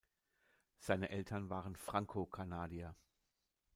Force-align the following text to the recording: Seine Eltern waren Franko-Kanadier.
Seine 0.79 1.09
Eltern 1.11 1.51
waren 1.51 1.75
Franko-Kanadier. 1.75 2.95